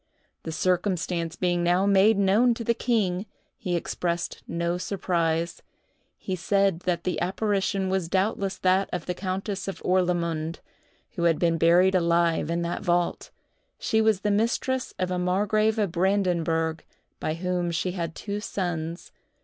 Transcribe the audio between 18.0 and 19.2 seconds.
two sons.